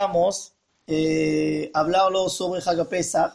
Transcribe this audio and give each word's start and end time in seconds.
vamos 0.00 0.54
eh, 0.86 1.70
hablarlo 1.74 2.30
sobre 2.30 2.62
Hagapesach. 2.64 3.34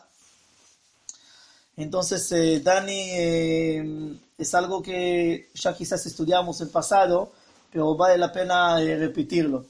Entonces, 1.77 2.31
eh, 2.31 2.59
Dani, 2.59 3.09
eh, 3.11 4.17
es 4.35 4.55
algo 4.55 4.81
que 4.81 5.49
ya 5.53 5.75
quizás 5.75 6.03
estudiamos 6.07 6.59
en 6.61 6.69
pasado, 6.69 7.31
pero 7.71 7.95
vale 7.95 8.17
la 8.17 8.31
pena 8.31 8.81
eh, 8.81 8.97
repetirlo. 8.97 9.67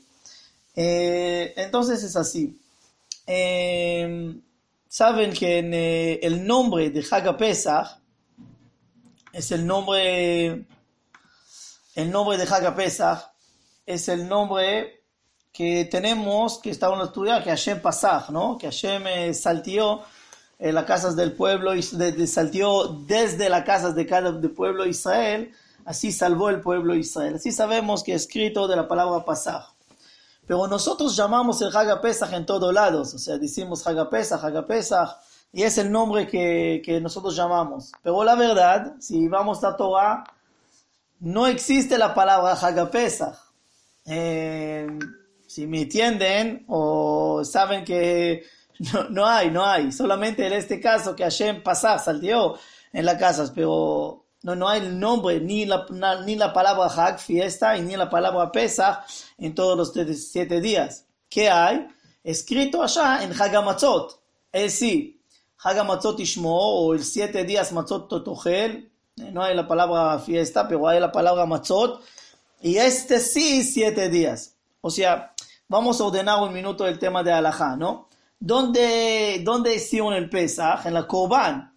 Entonces 0.74 2.04
es 2.04 2.16
así. 2.16 2.58
Saben 4.88 5.34
que 5.34 6.20
el 6.22 6.48
nombre 6.48 6.90
de 6.92 7.06
Hagapesach 7.10 8.00
es 9.34 9.52
el 9.52 9.66
nombre, 9.66 10.66
el 11.96 12.12
nombre 12.12 12.38
de 12.38 12.44
Hagapesach 12.44 13.32
es 13.86 14.08
el 14.10 14.28
nombre 14.28 15.05
que 15.56 15.86
tenemos, 15.86 16.60
que 16.60 16.70
estamos 16.70 17.02
estudiando, 17.08 17.44
que 17.44 17.50
Hashem 17.50 17.82
Pasach, 17.82 18.30
¿no? 18.30 18.58
Que 18.58 18.68
Hashem 18.68 19.08
eh, 19.08 19.34
saltió 19.34 20.02
en 20.60 20.76
las 20.76 20.84
casas 20.86 21.16
del 21.16 21.32
pueblo, 21.32 21.74
y 21.76 21.82
de, 21.82 22.12
de- 22.12 22.28
saltió 22.28 22.88
desde 23.08 23.50
las 23.50 23.64
casas 23.64 23.96
de 23.96 24.06
cada 24.06 24.32
del 24.34 24.52
pueblo 24.52 24.84
de 24.84 24.90
Israel, 24.90 25.52
así 25.86 26.12
salvó 26.12 26.50
el 26.50 26.60
pueblo 26.62 26.94
de 26.94 27.00
Israel. 27.00 27.36
Así 27.36 27.52
sabemos 27.52 28.04
que 28.04 28.14
es 28.14 28.24
escrito 28.24 28.68
de 28.68 28.76
la 28.76 28.88
palabra 28.88 29.24
Pasach. 29.24 29.66
Pero 30.48 30.68
nosotros 30.68 31.16
llamamos 31.16 31.62
el 31.62 31.76
Haga 31.76 32.02
Pesach 32.02 32.32
en 32.34 32.46
todos 32.46 32.74
lados, 32.74 33.14
o 33.14 33.18
sea, 33.18 33.38
decimos 33.38 33.88
Haga 33.88 34.10
Pesach, 34.10 34.44
Haga 34.44 34.68
Pesach, 34.68 35.10
y 35.54 35.64
es 35.64 35.78
el 35.78 35.90
nombre 35.92 36.28
que, 36.28 36.82
que 36.84 37.00
nosotros 37.00 37.36
llamamos. 37.36 37.92
Pero 38.04 38.24
la 38.24 38.36
verdad, 38.36 38.94
si 39.00 39.28
vamos 39.28 39.64
a 39.64 39.76
Torah, 39.76 40.24
no 41.20 41.48
existe 41.48 41.98
la 41.98 42.14
palabra 42.14 42.54
Haga 42.54 42.92
Pesach. 42.92 43.36
Eh, 44.06 44.88
si 45.56 45.68
me 45.68 45.84
entienden 45.84 46.66
o 46.68 47.42
saben 47.46 47.86
que 47.86 48.44
no, 48.94 49.08
no 49.10 49.26
hay, 49.26 49.50
no 49.50 49.66
hay. 49.66 49.92
Solamente 49.94 50.46
en 50.46 50.52
este 50.52 50.82
caso 50.82 51.16
que 51.16 51.24
Hashem 51.24 51.64
pasar, 51.64 52.00
salteó 52.02 52.58
en 52.92 53.06
las 53.06 53.16
casas, 53.18 53.52
pero 53.56 54.26
no, 54.44 54.54
no 54.54 54.68
hay 54.68 54.82
el 54.82 55.00
nombre, 55.00 55.40
ni 55.40 55.66
la, 55.66 55.86
ni 56.26 56.36
la 56.36 56.52
palabra 56.52 56.88
Hag, 56.88 57.20
fiesta, 57.20 57.78
y 57.78 57.82
ni 57.84 57.96
la 57.96 58.10
palabra 58.10 58.52
Pesach 58.52 59.06
en 59.38 59.56
todos 59.56 59.78
los 59.78 59.94
te- 59.94 60.14
siete 60.14 60.60
días. 60.60 61.06
¿Qué 61.30 61.50
hay? 61.50 61.88
Escrito 62.22 62.84
allá 62.84 63.24
en 63.24 63.32
Hagamatzot. 63.32 64.20
Es 64.52 64.74
sí, 64.80 65.22
Hagamatzot 65.64 66.20
Ishmo, 66.20 66.54
o 66.54 66.94
el 66.94 67.04
siete 67.06 67.46
días 67.46 67.72
Matzot 67.72 68.10
Totochel. 68.10 68.92
Eh, 69.18 69.32
No 69.32 69.42
hay 69.42 69.56
la 69.56 69.66
palabra 69.66 70.20
fiesta, 70.20 70.68
pero 70.68 70.86
hay 70.88 71.00
la 71.00 71.14
palabra 71.14 71.46
Matzot. 71.46 72.04
Y 72.62 72.76
este 72.76 73.22
sí, 73.22 73.64
siete 73.64 74.10
días. 74.10 74.56
O 74.82 74.90
sea, 74.92 75.34
vamos 75.68 76.00
a 76.00 76.06
ordenar 76.06 76.42
un 76.42 76.54
minuto 76.54 76.88
el 76.88 77.00
tema 77.00 77.24
de 77.24 77.32
Alajá, 77.32 77.76
¿no? 77.76 78.10
¿Dónde, 78.40 79.42
¿Dónde 79.44 79.76
hicieron 79.76 80.14
el 80.14 80.30
Pesach? 80.30 80.86
En 80.86 80.94
la 80.94 81.08
Corban. 81.08 81.74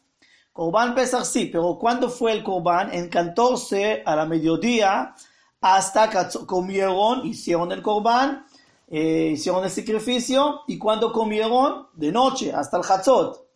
Corban 0.53 0.95
Pesach 0.95 1.25
sí, 1.25 1.47
pero 1.47 1.79
¿cuándo 1.79 2.11
fue 2.11 2.33
el 2.33 2.43
Corban? 2.43 2.93
En 2.93 3.09
14 3.09 4.03
a 4.05 4.17
la 4.17 4.27
mediodía 4.27 5.15
hasta 5.61 6.11
que 6.11 6.19
comieron, 6.47 7.27
hicieron 7.27 7.73
el 7.73 7.83
Corban, 7.83 8.45
eh, 8.89 9.31
hicieron 9.35 9.65
el 9.65 9.71
sacrificio 9.71 10.63
y 10.67 10.79
cuando 10.79 11.13
comieron, 11.13 11.89
de 11.95 12.13
noche, 12.13 12.53
hasta 12.53 12.77
el 12.77 12.85
Hatzot. 12.89 13.49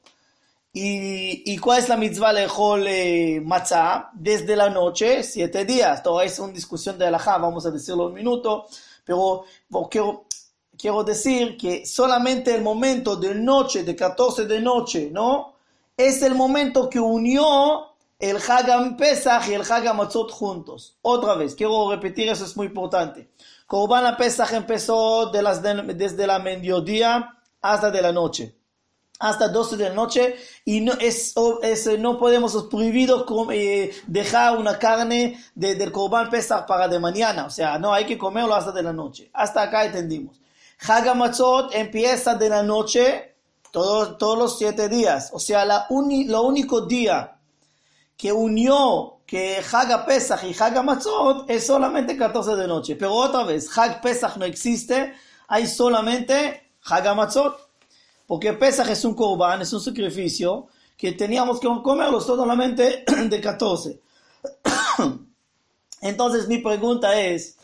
¿Y, 0.74 1.58
cuál 1.58 1.80
es 1.80 1.88
la 1.90 1.98
mitzvah 1.98 2.32
lejol 2.32 2.86
eh, 2.86 3.42
matzah? 3.44 4.10
Desde 4.14 4.56
la 4.56 4.70
noche, 4.70 5.22
siete 5.22 5.66
días. 5.66 6.02
Todo 6.02 6.22
es 6.22 6.38
una 6.38 6.52
discusión 6.52 6.98
de 6.98 7.06
alajá, 7.06 7.36
vamos 7.36 7.66
a 7.66 7.70
decirlo 7.70 8.06
un 8.06 8.14
minuto, 8.14 8.66
pero 9.04 9.44
quiero, 9.90 10.26
quiero 10.76 11.04
decir 11.04 11.56
que 11.56 11.86
solamente 11.86 12.54
el 12.54 12.62
momento 12.62 13.16
de 13.16 13.34
noche, 13.34 13.84
de 13.84 13.96
14 13.96 14.46
de 14.46 14.60
noche, 14.60 15.10
¿no? 15.10 15.54
Es 15.96 16.22
el 16.22 16.34
momento 16.34 16.88
que 16.88 17.00
unió 17.00 17.94
el 18.18 18.36
Hagam 18.36 18.96
Pesach 18.96 19.48
y 19.48 19.54
el 19.54 19.62
Hagam 19.62 19.96
Matzot 19.96 20.30
juntos. 20.30 20.96
Otra 21.02 21.34
vez, 21.34 21.54
quiero 21.54 21.90
repetir, 21.90 22.28
eso 22.28 22.44
es 22.44 22.56
muy 22.56 22.66
importante. 22.66 23.30
Corban 23.66 24.16
Pesach 24.16 24.52
empezó 24.52 25.30
desde 25.30 26.26
la 26.26 26.38
mediodía 26.38 27.38
hasta 27.60 27.90
de 27.90 28.02
la 28.02 28.12
noche 28.12 28.61
hasta 29.22 29.48
12 29.48 29.76
de 29.76 29.88
la 29.88 29.94
noche 29.94 30.34
y 30.64 30.80
no, 30.80 30.92
es, 30.94 31.34
no 31.98 32.18
podemos, 32.18 32.54
es 32.56 32.64
prohibido 32.64 33.24
eh, 33.52 33.92
dejar 34.06 34.58
una 34.58 34.78
carne 34.78 35.38
de- 35.54 35.76
del 35.76 35.92
Corban 35.92 36.28
Pesach 36.28 36.66
para 36.66 36.88
de 36.88 36.98
mañana, 36.98 37.46
o 37.46 37.50
sea, 37.50 37.78
no 37.78 37.94
hay 37.94 38.04
que 38.04 38.18
comerlo 38.18 38.54
hasta 38.54 38.72
de 38.72 38.82
la 38.82 38.92
noche. 38.92 39.30
Hasta 39.32 39.62
acá 39.62 39.84
entendimos. 39.84 40.40
Hagamatzot 40.86 41.74
empieza 41.74 42.34
de 42.34 42.48
la 42.48 42.62
noche 42.64 43.36
todos, 43.70 44.18
todos 44.18 44.36
los 44.36 44.58
siete 44.58 44.88
días, 44.88 45.30
o 45.32 45.38
sea, 45.38 45.64
la 45.64 45.86
uni- 45.90 46.24
lo 46.24 46.42
único 46.42 46.80
día 46.82 47.36
que 48.16 48.32
unió 48.32 49.20
que 49.24 49.62
Haga 49.72 50.04
Pesach 50.04 50.44
y 50.44 50.54
Haga 50.60 50.82
Matzot 50.82 51.48
es 51.48 51.64
solamente 51.66 52.16
14 52.18 52.54
de 52.54 52.66
noche. 52.66 52.96
Pero 52.96 53.14
otra 53.14 53.44
vez, 53.44 53.66
Hag 53.78 54.00
Pesach 54.02 54.36
no 54.36 54.44
existe, 54.44 55.14
hay 55.48 55.66
solamente 55.66 56.70
Haga 56.84 57.14
Matzot. 57.14 57.61
Porque 58.32 58.54
Pesach 58.54 58.88
es 58.88 59.04
un 59.04 59.12
korban, 59.12 59.60
es 59.60 59.74
un 59.74 59.80
sacrificio 59.82 60.66
que 60.96 61.12
teníamos 61.12 61.60
que 61.60 61.68
comerlo 61.82 62.18
solamente 62.18 63.04
de 63.28 63.40
14. 63.42 64.00
Entonces 66.00 66.48
mi 66.48 66.56
pregunta 66.56 67.20
es, 67.20 67.58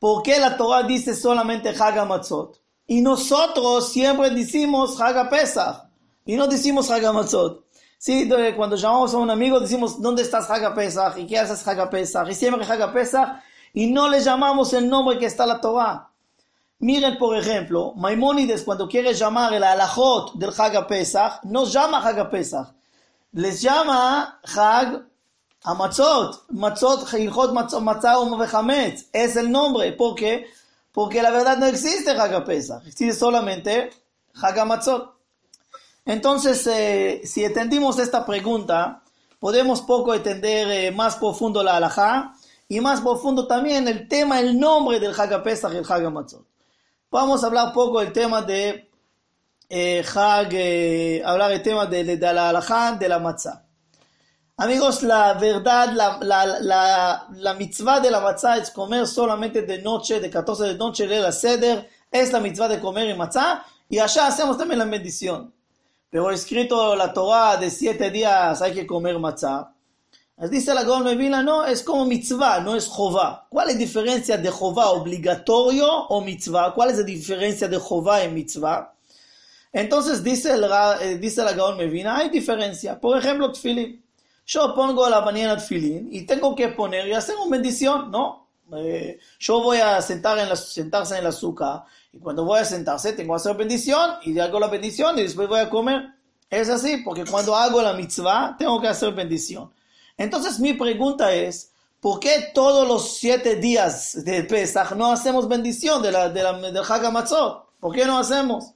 ¿por 0.00 0.24
qué 0.24 0.40
la 0.40 0.56
Torah 0.56 0.82
dice 0.82 1.14
solamente 1.14 1.68
Haga 1.68 2.04
Matzot? 2.04 2.60
Y 2.88 3.02
nosotros 3.02 3.92
siempre 3.92 4.30
decimos 4.30 5.00
Haga 5.00 5.30
Pesach 5.30 5.84
y 6.26 6.34
no 6.34 6.48
decimos 6.48 6.90
Haga 6.90 7.12
Matzot. 7.12 7.64
Sí, 7.96 8.28
cuando 8.56 8.74
llamamos 8.74 9.14
a 9.14 9.18
un 9.18 9.30
amigo 9.30 9.60
decimos, 9.60 10.02
¿dónde 10.02 10.22
estás 10.22 10.50
Haga 10.50 10.74
Pesach? 10.74 11.18
¿Y 11.18 11.26
qué 11.28 11.38
haces 11.38 11.64
Haga 11.68 11.88
Pesach? 11.88 12.28
Y 12.28 12.34
siempre 12.34 12.66
Haga 12.66 12.92
Pesach 12.92 13.40
y 13.72 13.86
no 13.86 14.08
le 14.08 14.18
llamamos 14.18 14.72
el 14.72 14.90
nombre 14.90 15.20
que 15.20 15.26
está 15.26 15.46
la 15.46 15.60
Torah. 15.60 16.09
Miren, 16.80 17.18
por 17.18 17.36
ejemplo, 17.36 17.92
Maimónides 17.94 18.62
cuando 18.62 18.88
quiere 18.88 19.12
llamar 19.12 19.52
el 19.52 19.62
alajot 19.62 20.32
del 20.32 20.50
Haga 20.56 20.86
Pesach, 20.86 21.40
no 21.42 21.66
llama 21.66 21.98
Haga 21.98 22.30
Pesach, 22.30 22.68
les 23.32 23.60
llama 23.60 24.40
Hag 24.42 25.06
Amatzot, 25.62 26.46
Matzot, 26.48 27.12
Hilchot 27.12 27.52
Matzot, 27.52 27.82
Matzah 27.82 28.18
o 28.18 28.34
Mechametz, 28.34 29.08
es 29.12 29.36
el 29.36 29.50
nombre, 29.50 29.92
¿por 29.92 30.14
qué? 30.14 30.46
Porque 30.90 31.20
la 31.20 31.30
verdad 31.30 31.58
no 31.58 31.66
existe 31.66 32.12
Haga 32.12 32.46
Pesach, 32.46 32.82
existe 32.86 33.12
solamente 33.12 33.90
Haga 34.40 34.64
Matzot. 34.64 35.12
Entonces, 36.06 36.66
eh, 36.66 37.20
si 37.24 37.44
entendimos 37.44 37.98
esta 37.98 38.24
pregunta, 38.24 39.02
podemos 39.38 39.82
poco 39.82 40.14
entender 40.14 40.70
eh, 40.70 40.90
más 40.92 41.16
profundo 41.16 41.62
la 41.62 41.76
alajá 41.76 42.32
y 42.68 42.80
más 42.80 43.02
profundo 43.02 43.46
también 43.46 43.86
el 43.86 44.08
tema, 44.08 44.40
el 44.40 44.58
nombre 44.58 44.98
del 44.98 45.12
Haga 45.12 45.42
Pesach 45.42 45.74
y 45.74 45.76
el 45.76 45.84
Haga 45.86 46.08
Matzot. 46.08 46.49
Vamos 47.12 47.42
a 47.42 47.48
hablar 47.48 47.72
poco 47.72 47.98
del 47.98 48.12
tema 48.12 48.40
de 48.42 48.88
eh, 49.68 50.04
eh, 50.52 51.22
hablar 51.24 51.50
el 51.50 51.60
tema 51.60 51.86
de, 51.86 52.04
de, 52.04 52.32
la 52.32 52.50
alajá, 52.50 52.92
de 52.92 53.08
la 53.08 53.18
matzah. 53.18 53.64
Amigos, 54.58 55.02
la 55.02 55.34
verdad, 55.34 55.92
la, 55.92 56.18
la, 56.22 56.46
la, 56.60 57.26
la 57.32 57.54
mitzvah 57.54 57.98
de 57.98 58.12
la 58.12 58.20
matzah 58.20 58.58
es 58.58 58.70
comer 58.70 59.08
solamente 59.08 59.62
de 59.62 59.82
noche, 59.82 60.20
de 60.20 60.30
14 60.30 60.64
de 60.64 60.74
noche, 60.76 61.08
de 61.08 61.18
la 61.18 61.32
seder, 61.32 61.90
es 62.12 62.30
la 62.30 62.38
mitzvah 62.38 62.68
de 62.68 62.78
comer 62.78 63.08
en 63.08 63.18
matzah, 63.18 63.64
y 63.88 63.98
allá 63.98 64.28
hacemos 64.28 64.56
también 64.56 64.78
la 64.78 64.84
bendición. 64.84 65.52
Pero 66.10 66.30
escrito 66.30 66.94
la 66.94 67.12
Torah 67.12 67.56
de 67.56 67.70
siete 67.70 68.12
días 68.12 68.62
hay 68.62 68.72
que 68.72 68.86
comer 68.86 69.18
matzah. 69.18 69.72
Dice 70.48 70.72
la 70.72 70.84
Gaon 70.84 71.04
Mevila, 71.04 71.42
no, 71.42 71.66
es 71.66 71.82
como 71.82 72.06
mitzvah, 72.06 72.60
no 72.60 72.74
es 72.74 72.86
jová. 72.86 73.46
¿Cuál 73.50 73.68
es 73.68 73.74
la 73.74 73.80
diferencia 73.80 74.38
de 74.38 74.48
jová 74.48 74.88
obligatorio 74.88 75.86
o 75.86 76.22
mitzvah? 76.22 76.72
¿Cuál 76.72 76.90
es 76.90 76.98
la 76.98 77.04
diferencia 77.04 77.68
de 77.68 77.76
jová 77.76 78.24
y 78.24 78.30
mitzvah? 78.30 78.94
Entonces 79.70 80.24
dice, 80.24 80.54
el, 80.54 80.64
eh, 81.02 81.18
dice 81.18 81.44
la 81.44 81.52
Gaon 81.52 81.76
Mevina, 81.76 82.16
hay 82.16 82.30
diferencia. 82.30 82.98
Por 82.98 83.18
ejemplo. 83.18 83.52
Yo 84.46 84.74
pongo 84.74 85.08
la 85.08 85.20
mañana 85.20 85.56
tfilín 85.58 86.08
y 86.10 86.22
tengo 86.22 86.56
que 86.56 86.68
poner 86.68 87.06
y 87.06 87.12
hacer 87.12 87.36
una 87.36 87.56
bendición, 87.56 88.10
¿no? 88.10 88.48
Eh, 88.76 89.18
yo 89.38 89.62
voy 89.62 89.78
a 89.78 90.00
sentar 90.02 90.38
en 90.38 90.48
la, 90.48 90.56
sentarse 90.56 91.14
en 91.14 91.20
el 91.20 91.26
azúcar 91.26 91.84
y 92.12 92.18
cuando 92.18 92.44
voy 92.44 92.58
a 92.58 92.64
sentarse 92.64 93.12
tengo 93.12 93.34
que 93.34 93.36
hacer 93.36 93.56
bendición 93.56 94.10
y 94.22 94.36
hago 94.38 94.58
la 94.58 94.68
bendición 94.68 95.18
y 95.18 95.22
después 95.22 95.48
voy 95.48 95.60
a 95.60 95.70
comer. 95.70 96.14
Es 96.48 96.68
así, 96.68 96.96
porque 97.04 97.24
cuando 97.24 97.54
hago 97.54 97.80
la 97.80 97.92
mitzvah 97.92 98.56
tengo 98.58 98.80
que 98.80 98.88
hacer 98.88 99.12
bendición. 99.14 99.70
Entonces 100.20 100.60
mi 100.60 100.74
pregunta 100.74 101.32
es, 101.32 101.72
¿por 101.98 102.20
qué 102.20 102.50
todos 102.52 102.86
los 102.86 103.16
siete 103.16 103.56
días 103.56 104.22
de 104.22 104.44
Pesach 104.44 104.92
no 104.92 105.10
hacemos 105.10 105.48
bendición 105.48 106.02
de 106.02 106.12
la, 106.12 106.28
de 106.28 106.42
la, 106.42 106.52
del 106.58 106.84
Hag 106.86 107.06
HaMatzot? 107.06 107.70
¿Por 107.80 107.94
qué 107.94 108.04
no 108.04 108.18
hacemos? 108.18 108.74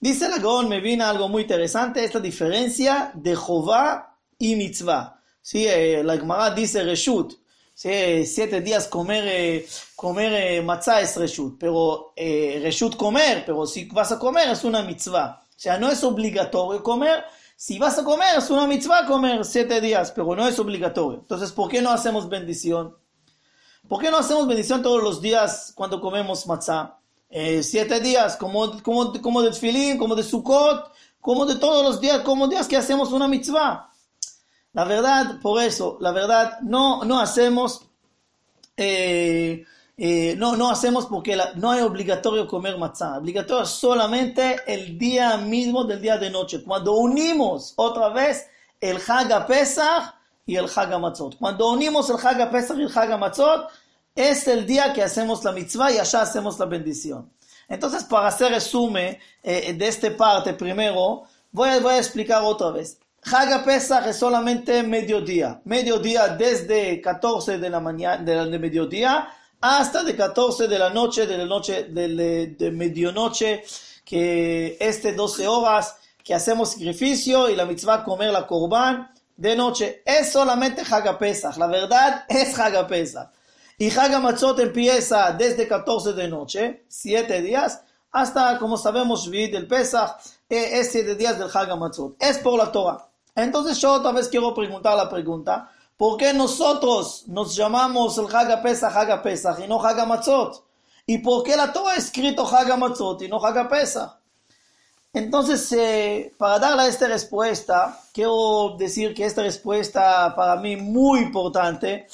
Dice 0.00 0.30
la 0.30 0.38
Gaon, 0.38 0.66
me 0.66 0.80
viene 0.80 1.04
algo 1.04 1.28
muy 1.28 1.42
interesante, 1.42 2.02
esta 2.02 2.20
diferencia 2.20 3.10
de 3.12 3.34
Jová 3.34 4.16
y 4.38 4.56
Mitzvah. 4.56 5.20
Sí, 5.42 5.66
eh, 5.68 6.02
la 6.02 6.16
Gemara 6.16 6.54
dice 6.54 6.82
Reshut, 6.82 7.34
siete 7.74 8.62
días 8.62 8.86
comer, 8.86 9.24
eh, 9.26 9.68
comer 9.94 10.32
eh, 10.32 10.62
matzah 10.62 11.02
es 11.02 11.18
reshut, 11.18 11.58
pero 11.60 12.14
eh, 12.16 12.60
reshut 12.62 12.96
comer, 12.96 13.44
pero 13.44 13.66
si 13.66 13.84
vas 13.84 14.10
a 14.10 14.18
comer 14.18 14.48
es 14.48 14.64
una 14.64 14.80
mitzvah. 14.80 15.42
O 15.50 15.58
sea, 15.58 15.76
no 15.76 15.90
es 15.90 16.02
obligatorio 16.02 16.82
comer. 16.82 17.24
Si 17.58 17.78
vas 17.78 17.98
a 17.98 18.04
comer 18.04 18.36
es 18.36 18.50
una 18.50 18.66
mitzvah 18.66 19.06
comer 19.06 19.42
siete 19.42 19.80
días, 19.80 20.12
pero 20.12 20.36
no 20.36 20.46
es 20.46 20.58
obligatorio. 20.58 21.20
Entonces, 21.20 21.52
¿por 21.52 21.70
qué 21.70 21.80
no 21.80 21.90
hacemos 21.90 22.28
bendición? 22.28 22.94
¿Por 23.88 24.02
qué 24.02 24.10
no 24.10 24.18
hacemos 24.18 24.46
bendición 24.46 24.82
todos 24.82 25.02
los 25.02 25.22
días 25.22 25.72
cuando 25.74 26.00
comemos 26.00 26.46
matzah? 26.46 26.98
siete 27.62 28.00
días, 28.00 28.36
como, 28.36 28.82
como, 28.82 29.12
como 29.20 29.42
de 29.42 29.52
filín, 29.52 29.98
como 29.98 30.14
de 30.14 30.22
Sukkot, 30.22 30.92
como 31.20 31.46
de 31.46 31.56
todos 31.56 31.82
los 31.82 32.00
días, 32.00 32.20
como 32.20 32.46
días 32.46 32.68
que 32.68 32.76
hacemos 32.76 33.10
una 33.12 33.26
mitzvah. 33.26 33.90
La 34.72 34.84
verdad, 34.84 35.40
por 35.40 35.62
eso, 35.62 35.96
la 36.00 36.12
verdad, 36.12 36.60
no, 36.60 37.04
no 37.04 37.18
hacemos, 37.18 37.86
eh, 38.76 39.64
eh, 39.96 40.34
no, 40.36 40.56
no 40.56 40.70
hacemos 40.70 41.06
porque 41.06 41.38
no 41.54 41.70
hay 41.70 41.80
obligatorio 41.80 42.46
comer 42.46 42.76
matzah. 42.76 43.18
Obligatorio 43.18 43.64
solamente 43.64 44.56
el 44.66 44.98
día 44.98 45.36
mismo 45.38 45.84
del 45.84 46.00
día 46.00 46.18
de 46.18 46.30
noche. 46.30 46.62
Cuando 46.62 46.92
unimos 46.92 47.72
otra 47.76 48.10
vez 48.10 48.46
el 48.80 48.98
Haga 49.06 49.46
Pesach 49.46 50.14
y 50.44 50.56
el 50.56 50.66
Haga 50.74 50.98
Matzot. 50.98 51.38
Cuando 51.38 51.70
unimos 51.70 52.08
el 52.10 52.16
Haga 52.16 52.50
Pesach 52.50 52.78
y 52.78 52.82
el 52.82 52.92
Haga 52.98 53.16
Matzot, 53.16 53.68
es 54.14 54.46
el 54.48 54.66
día 54.66 54.92
que 54.92 55.02
hacemos 55.02 55.42
la 55.44 55.52
mitzvah 55.52 55.92
y 55.92 55.98
allá 55.98 56.22
hacemos 56.22 56.58
la 56.58 56.66
bendición. 56.66 57.30
Entonces, 57.68 58.04
para 58.04 58.28
hacer 58.28 58.52
resumen 58.52 59.18
eh, 59.42 59.72
de 59.72 59.88
esta 59.88 60.14
parte 60.16 60.52
primero, 60.54 61.24
voy 61.50 61.80
voy 61.80 61.94
a 61.94 61.98
explicar 61.98 62.42
otra 62.42 62.70
vez. 62.70 62.98
Haga 63.32 63.64
Pesach 63.64 64.06
es 64.06 64.16
solamente 64.16 64.82
mediodía. 64.84 65.60
Mediodía 65.64 66.28
desde 66.28 67.00
14 67.00 67.58
de 67.58 67.70
la 67.70 67.80
mañana, 67.80 68.22
de, 68.22 68.58
mediodía, 68.58 69.28
hasta 69.60 70.02
de 70.02 70.16
14 70.16 70.68
de 70.68 70.78
la 70.78 70.90
noche, 70.90 71.26
de 71.26 71.38
la 71.38 71.46
noche, 71.46 71.84
de, 71.84 72.70
medianoche, 72.72 73.64
que 74.04 74.76
este 74.80 75.12
12 75.12 75.46
horas 75.48 75.96
que 76.22 76.34
hacemos 76.34 76.72
sacrificio 76.72 77.48
y 77.48 77.56
la 77.56 77.64
mitzvah 77.64 78.04
comer 78.04 78.32
la 78.32 78.46
korban 78.46 79.10
de 79.36 79.56
noche. 79.56 80.02
Es 80.04 80.32
solamente 80.32 80.82
Haga 80.88 81.18
Pesach. 81.18 81.56
La 81.56 81.66
verdad 81.66 82.24
es 82.28 82.58
Haga 82.58 82.86
Pesach. 82.86 83.30
Y 83.78 83.90
Haga 83.90 84.20
Matzot 84.20 84.58
empieza 84.60 85.32
desde 85.32 85.68
14 85.68 86.14
de 86.14 86.28
noche, 86.28 86.84
7 86.88 87.42
días, 87.42 87.82
hasta, 88.10 88.58
como 88.58 88.78
sabemos, 88.78 89.28
vivir 89.28 89.52
del 89.52 89.66
Pesach, 89.66 90.12
eh, 90.48 90.80
es 90.80 90.92
7 90.92 91.14
días 91.14 91.38
del 91.38 91.50
Haga 91.52 91.76
Matzot. 91.76 92.16
Es 92.18 92.38
por 92.38 92.56
la 92.56 92.72
Torah. 92.72 93.06
Entonces 93.34 93.78
yo 93.78 93.92
otra 93.92 94.12
vez 94.12 94.28
quiero 94.28 94.54
preguntar 94.54 94.96
la 94.96 95.10
pregunta, 95.10 95.70
¿por 95.96 96.16
qué 96.16 96.32
nosotros 96.32 97.24
nos 97.26 97.54
llamamos 97.56 98.18
el 98.18 98.26
Haga 98.34 98.62
Pesach, 98.62 98.94
Haga 98.94 99.22
Pesach 99.22 99.58
y 99.64 99.68
no 99.68 99.80
Haga 99.82 100.04
Matzot? 100.04 100.64
¿Y 101.06 101.18
por 101.18 101.42
qué 101.44 101.56
la 101.56 101.72
Torah 101.72 101.92
ha 101.92 101.96
escrito 101.96 102.46
Haga 102.46 102.76
Matzot 102.76 103.22
y 103.22 103.28
no 103.28 103.44
Haga 103.44 103.68
Pesach? 103.68 104.18
Entonces, 105.12 105.72
eh, 105.72 106.34
para 106.36 106.58
darle 106.58 106.88
esta 106.88 107.08
respuesta, 107.08 107.98
quiero 108.12 108.76
decir 108.78 109.14
que 109.14 109.24
esta 109.24 109.42
respuesta 109.42 110.34
para 110.36 110.56
mí 110.56 110.76
muy 110.76 111.20
importante, 111.20 112.06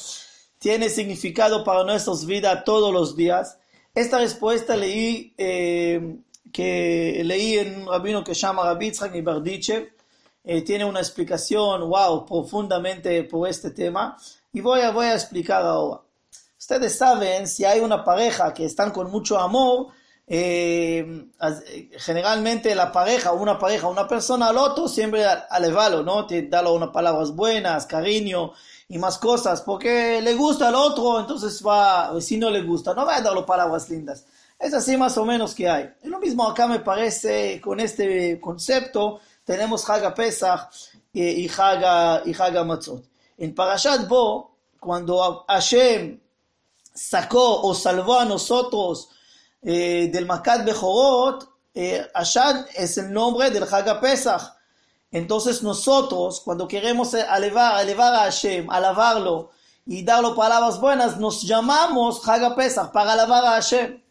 tiene 0.61 0.88
significado 0.88 1.64
para 1.64 1.82
nuestras 1.82 2.25
vidas 2.25 2.62
todos 2.64 2.93
los 2.93 3.17
días. 3.17 3.58
Esta 3.93 4.19
respuesta 4.19 4.76
leí, 4.76 5.35
eh, 5.37 6.19
que 6.52 7.23
leí 7.25 7.58
en 7.58 7.81
un 7.81 7.88
rabino 7.88 8.23
que 8.23 8.37
se 8.37 8.43
llama 8.43 8.62
Rabbi 8.62 8.93
Yitzhak 8.93 9.93
eh, 10.44 10.62
tiene 10.62 10.85
una 10.85 11.00
explicación, 11.00 11.89
wow, 11.89 12.27
profundamente 12.27 13.25
por 13.25 13.49
este 13.49 13.71
tema, 13.71 14.17
y 14.53 14.61
voy 14.61 14.81
a, 14.81 14.91
voy 14.91 15.06
a 15.06 15.15
explicar 15.15 15.62
ahora. 15.62 16.03
Ustedes 16.59 16.97
saben, 16.97 17.49
si 17.49 17.65
hay 17.65 17.81
una 17.81 18.05
pareja 18.05 18.55
que 18.55 18.65
están 18.65 18.91
con 18.91 19.11
mucho 19.11 19.39
amor, 19.39 19.89
eh, 20.27 21.27
generalmente 21.99 22.75
la 22.75 22.93
pareja, 22.93 23.33
una 23.33 23.59
pareja, 23.59 23.89
una 23.89 24.06
persona 24.06 24.49
al 24.49 24.59
otro, 24.59 24.89
siempre 24.89 25.25
alevalo, 25.25 26.03
¿no? 26.03 26.27
Darle 26.49 26.71
unas 26.71 26.91
palabras 26.91 27.33
buenas, 27.35 27.87
cariño 27.87 28.53
y 28.88 28.99
más 28.99 29.19
cosas, 29.19 29.62
porque 29.62 30.21
le 30.23 30.35
gusta 30.35 30.69
al 30.69 30.75
otro, 30.77 31.19
entonces 31.21 31.62
va, 31.67 32.21
si 32.21 32.37
no 32.37 32.50
le 32.50 32.62
gusta, 32.62 32.95
no 32.95 33.05
va 33.05 33.17
a 33.17 33.21
darle 33.21 33.43
palabras 33.43 33.91
lindas. 33.91 34.25
Es 34.59 34.73
así 34.75 34.97
más 34.97 35.19
o 35.19 35.25
menos 35.25 35.55
que 35.56 35.69
hay. 35.69 35.91
Lo 36.05 36.21
mismo 36.21 36.49
acá 36.49 36.69
me 36.69 36.79
parece 36.79 37.61
con 37.61 37.81
este 37.81 38.41
concepto 38.41 39.21
tenemos 39.44 39.89
Haga 39.89 40.15
Pesach 40.15 40.71
y 41.12 41.49
Haga, 41.49 42.23
y 42.25 42.65
Matzot. 42.65 43.05
En 43.39 43.55
Parashat 43.55 44.06
Bo, 44.09 44.56
cuando 44.79 45.44
Hashem 45.49 46.21
sacó 46.94 47.62
o 47.62 47.75
salvó 47.75 48.21
a 48.21 48.25
nosotros 48.25 49.09
eh, 49.62 50.09
del 50.12 50.27
Makat 50.27 50.65
Bejorot, 50.65 51.49
eh, 51.75 52.06
es 52.75 52.99
el 52.99 53.12
nombre 53.12 53.50
del 53.50 53.65
Haga 53.65 54.00
Pesach. 54.00 54.43
Entonces 55.11 55.62
nosotros, 55.62 56.41
cuando 56.41 56.67
queremos 56.67 57.12
elevar, 57.15 57.83
elevar 57.83 58.15
a 58.15 58.21
Hashem, 58.21 58.71
alabarlo 58.71 59.50
y 59.85 60.03
darle 60.05 60.35
palabras 60.35 60.81
buenas, 60.81 61.19
nos 61.19 61.43
llamamos 61.43 62.27
Haga 62.27 62.55
Pesach 62.55 62.93
para 62.93 63.12
alabar 63.12 63.45
a 63.45 63.50
Hashem. 63.50 64.03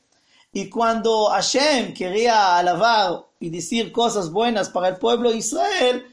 Y 0.53 0.69
cuando 0.69 1.29
Hashem 1.29 1.93
quería 1.93 2.57
alabar 2.57 3.30
y 3.41 3.49
decir 3.49 3.91
cosas 3.91 4.31
buenas 4.31 4.69
para 4.69 4.87
el 4.87 4.95
pueblo 4.95 5.31
de 5.31 5.37
Israel, 5.37 6.05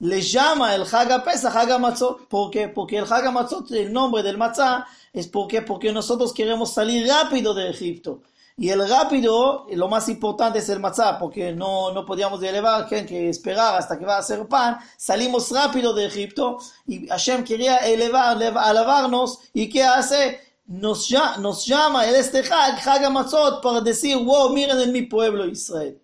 le 0.00 0.22
llama 0.22 0.74
el 0.74 0.82
Haga 0.90 1.22
Pesach 1.22 1.54
Haga 1.54 1.78
Matzot. 1.78 2.26
¿Por 2.26 2.50
qué? 2.50 2.68
Porque 2.68 2.96
el 2.96 3.04
Haga 3.04 3.30
Matzot, 3.30 3.70
el 3.70 3.92
nombre 3.92 4.22
del 4.22 4.38
Matzah, 4.38 4.86
es 5.12 5.28
porque, 5.28 5.62
porque 5.62 5.92
nosotros 5.92 6.32
queremos 6.32 6.72
salir 6.72 7.06
rápido 7.06 7.54
de 7.54 7.70
Egipto. 7.70 8.22
Y 8.56 8.68
el 8.68 8.86
rápido, 8.86 9.66
lo 9.70 9.88
más 9.88 10.08
importante 10.10 10.58
es 10.58 10.68
el 10.68 10.80
matzah, 10.80 11.18
porque 11.18 11.50
no, 11.50 11.92
no 11.92 12.04
podíamos 12.04 12.42
elevar, 12.42 12.86
que, 12.86 13.06
que 13.06 13.30
esperar 13.30 13.76
hasta 13.76 13.98
que 13.98 14.04
va 14.04 14.18
a 14.18 14.22
ser 14.22 14.46
pan. 14.48 14.76
Salimos 14.98 15.50
rápido 15.50 15.94
de 15.94 16.04
Egipto 16.04 16.58
y 16.86 17.06
Hashem 17.06 17.42
quería 17.42 17.78
elevar, 17.78 18.36
alabarnos. 18.42 19.38
¿Y 19.54 19.66
qué 19.70 19.82
hace? 19.82 20.40
Nos, 20.66 21.08
nos 21.38 21.64
llama 21.64 22.06
el 22.06 22.14
este 22.16 22.40
Hag, 22.40 22.86
Hag 22.86 23.10
Matzot, 23.10 23.62
para 23.62 23.80
decir, 23.80 24.18
wow, 24.18 24.52
miren 24.52 24.78
en 24.78 24.92
mi 24.92 25.02
pueblo 25.02 25.46
Israel. 25.46 25.98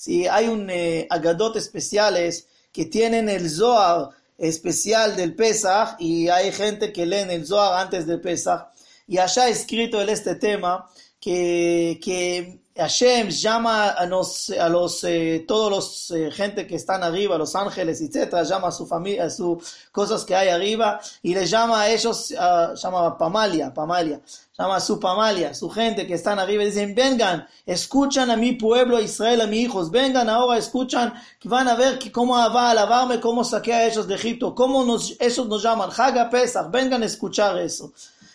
Si 0.00 0.26
hay 0.26 0.48
un 0.48 0.70
eh, 0.70 1.06
agadot 1.10 1.56
especiales 1.56 2.46
que 2.72 2.86
tienen 2.86 3.28
el 3.28 3.50
Zohar 3.50 4.08
especial 4.38 5.14
del 5.14 5.34
Pesach 5.34 5.96
y 5.98 6.28
hay 6.28 6.52
gente 6.52 6.90
que 6.90 7.04
leen 7.04 7.30
el 7.30 7.46
Zohar 7.46 7.82
antes 7.82 8.06
del 8.06 8.18
Pesach 8.18 8.68
y 9.06 9.18
allá 9.18 9.50
escrito 9.50 10.00
en 10.00 10.08
este 10.08 10.36
tema 10.36 10.88
que, 11.20 12.00
que 12.02 12.59
Hashem 12.76 13.28
llama 13.30 13.90
a, 13.90 14.06
nos, 14.06 14.50
a 14.50 14.68
los, 14.68 15.02
eh, 15.04 15.44
todos 15.46 15.70
los 15.70 16.10
eh, 16.12 16.30
gente 16.30 16.66
que 16.66 16.76
están 16.76 17.02
arriba, 17.02 17.36
los 17.36 17.54
ángeles, 17.56 18.00
etcétera, 18.00 18.44
llama 18.44 18.68
a 18.68 18.72
su 18.72 18.86
familia, 18.86 19.24
a 19.24 19.30
sus 19.30 19.88
cosas 19.90 20.24
que 20.24 20.36
hay 20.36 20.48
arriba 20.48 21.00
y 21.22 21.34
le 21.34 21.46
llama 21.46 21.82
a 21.82 21.90
ellos, 21.90 22.30
uh, 22.30 22.74
llama 22.76 23.18
Pamalia, 23.18 23.74
Pamalia, 23.74 24.20
llama 24.56 24.76
a 24.76 24.80
su 24.80 25.00
Pamalia, 25.00 25.52
su 25.52 25.68
gente 25.68 26.06
que 26.06 26.14
están 26.14 26.38
arriba, 26.38 26.64
dicen, 26.64 26.94
vengan, 26.94 27.46
escuchan 27.66 28.30
a 28.30 28.36
mi 28.36 28.52
pueblo 28.52 29.00
Israel, 29.00 29.40
a 29.40 29.46
mis 29.46 29.64
hijos, 29.64 29.90
vengan 29.90 30.30
ahora, 30.30 30.56
escuchan, 30.56 31.12
van 31.44 31.66
a 31.66 31.74
ver 31.74 31.98
cómo 32.12 32.34
va 32.34 32.68
a 32.68 32.70
alabarme, 32.70 33.20
cómo 33.20 33.42
saqué 33.42 33.74
a 33.74 33.86
ellos 33.86 34.06
de 34.06 34.14
Egipto, 34.14 34.54
cómo 34.54 34.84
nos, 34.84 35.16
ellos 35.20 35.46
nos 35.48 35.62
llaman, 35.62 35.90
Haga 35.96 36.30
Pesach, 36.30 36.70
vengan 36.70 37.02
a 37.02 37.06
escuchar 37.06 37.58
eso. 37.58 37.92